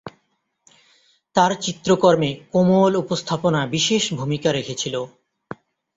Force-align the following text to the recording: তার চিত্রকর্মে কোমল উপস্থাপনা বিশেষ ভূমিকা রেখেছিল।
তার 1.35 1.51
চিত্রকর্মে 1.61 2.31
কোমল 2.51 2.93
উপস্থাপনা 3.03 3.61
বিশেষ 3.75 4.03
ভূমিকা 4.19 4.49
রেখেছিল। 4.51 4.95